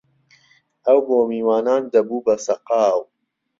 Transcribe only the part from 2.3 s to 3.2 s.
سهقاو